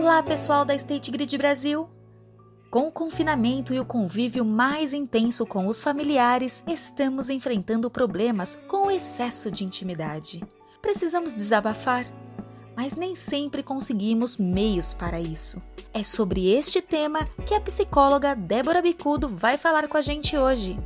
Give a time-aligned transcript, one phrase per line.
[0.00, 1.88] Olá, pessoal da State Grid Brasil!
[2.70, 8.86] Com o confinamento e o convívio mais intenso com os familiares, estamos enfrentando problemas com
[8.86, 10.40] o excesso de intimidade.
[10.80, 12.06] Precisamos desabafar,
[12.76, 15.60] mas nem sempre conseguimos meios para isso.
[15.92, 20.78] É sobre este tema que a psicóloga Débora Bicudo vai falar com a gente hoje.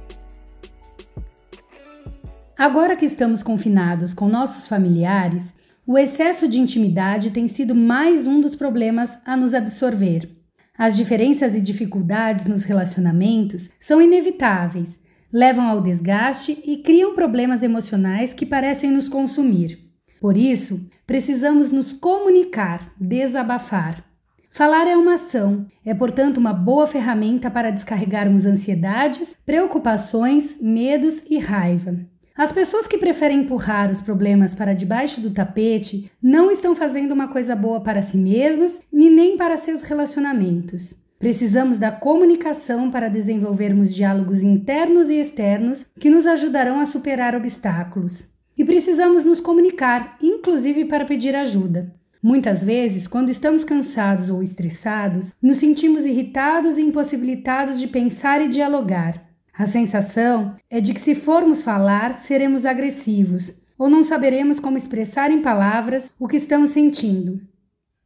[2.56, 5.54] Agora que estamos confinados com nossos familiares,
[5.86, 10.30] o excesso de intimidade tem sido mais um dos problemas a nos absorver.
[10.78, 14.98] As diferenças e dificuldades nos relacionamentos são inevitáveis,
[15.32, 19.90] levam ao desgaste e criam problemas emocionais que parecem nos consumir.
[20.20, 24.04] Por isso, precisamos nos comunicar, desabafar.
[24.50, 31.38] Falar é uma ação, é portanto uma boa ferramenta para descarregarmos ansiedades, preocupações, medos e
[31.38, 32.11] raiva.
[32.36, 37.28] As pessoas que preferem empurrar os problemas para debaixo do tapete não estão fazendo uma
[37.28, 40.94] coisa boa para si mesmas e nem para seus relacionamentos.
[41.18, 48.26] Precisamos da comunicação para desenvolvermos diálogos internos e externos que nos ajudarão a superar obstáculos.
[48.56, 51.94] E precisamos nos comunicar, inclusive para pedir ajuda.
[52.22, 58.48] Muitas vezes, quando estamos cansados ou estressados, nos sentimos irritados e impossibilitados de pensar e
[58.48, 59.31] dialogar.
[59.52, 65.30] A sensação é de que, se formos falar, seremos agressivos ou não saberemos como expressar
[65.30, 67.40] em palavras o que estamos sentindo.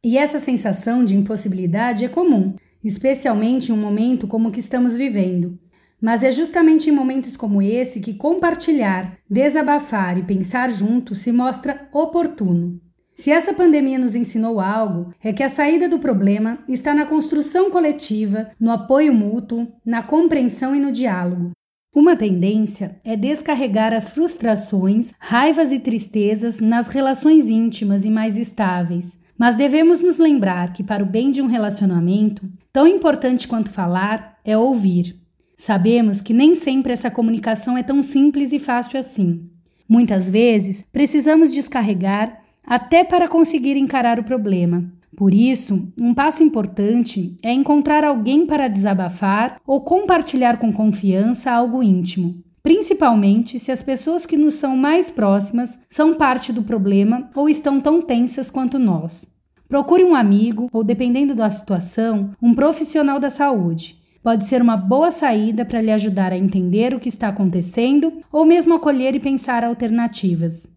[0.03, 4.97] E essa sensação de impossibilidade é comum, especialmente em um momento como o que estamos
[4.97, 5.57] vivendo.
[6.01, 11.87] Mas é justamente em momentos como esse que compartilhar, desabafar e pensar junto se mostra
[11.91, 12.79] oportuno.
[13.17, 17.71] Se essa pandemia nos ensinou algo, é que a saída do problema está na construção
[17.71, 21.49] coletiva, no apoio mútuo, na compreensão e no diálogo.
[21.95, 29.17] Uma tendência é descarregar as frustrações, raivas e tristezas nas relações íntimas e mais estáveis.
[29.35, 34.37] Mas devemos nos lembrar que, para o bem de um relacionamento, tão importante quanto falar
[34.45, 35.19] é ouvir.
[35.57, 39.49] Sabemos que nem sempre essa comunicação é tão simples e fácil assim.
[39.89, 44.83] Muitas vezes, precisamos descarregar até para conseguir encarar o problema.
[45.15, 51.81] Por isso, um passo importante é encontrar alguém para desabafar ou compartilhar com confiança algo
[51.81, 57.49] íntimo, principalmente se as pessoas que nos são mais próximas são parte do problema ou
[57.49, 59.25] estão tão tensas quanto nós.
[59.69, 63.97] Procure um amigo ou, dependendo da situação, um profissional da saúde.
[64.21, 68.45] Pode ser uma boa saída para lhe ajudar a entender o que está acontecendo ou
[68.45, 70.67] mesmo acolher e pensar alternativas.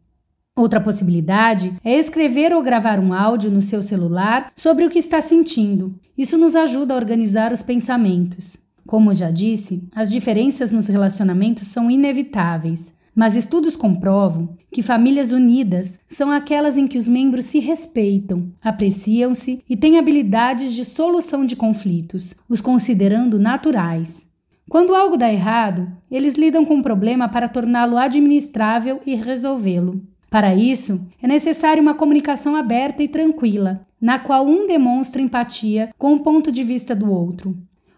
[0.60, 5.22] Outra possibilidade é escrever ou gravar um áudio no seu celular sobre o que está
[5.22, 5.98] sentindo.
[6.18, 8.58] Isso nos ajuda a organizar os pensamentos.
[8.86, 15.98] Como já disse, as diferenças nos relacionamentos são inevitáveis, mas estudos comprovam que famílias unidas
[16.06, 21.56] são aquelas em que os membros se respeitam, apreciam-se e têm habilidades de solução de
[21.56, 24.26] conflitos, os considerando naturais.
[24.68, 30.09] Quando algo dá errado, eles lidam com o problema para torná-lo administrável e resolvê-lo.
[30.30, 36.14] Para isso, é necessária uma comunicação aberta e tranquila, na qual um demonstra empatia com
[36.14, 37.56] o ponto de vista do outro.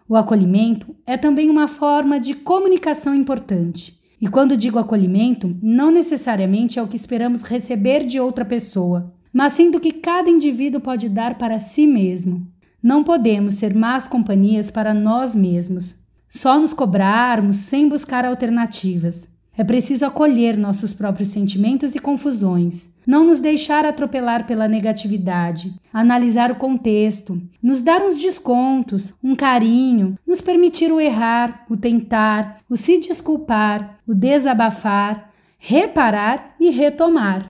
[0.09, 3.97] O acolhimento é também uma forma de comunicação importante.
[4.19, 9.53] E quando digo acolhimento, não necessariamente é o que esperamos receber de outra pessoa, mas
[9.53, 12.47] sim do que cada indivíduo pode dar para si mesmo.
[12.81, 15.95] Não podemos ser más companhias para nós mesmos,
[16.29, 19.27] só nos cobrarmos sem buscar alternativas.
[19.55, 26.51] É preciso acolher nossos próprios sentimentos e confusões, não nos deixar atropelar pela negatividade, analisar
[26.51, 32.75] o contexto, nos dar uns descontos, um carinho, nos permitir o errar, o tentar, o
[32.75, 37.45] se desculpar, o desabafar, reparar e retomar.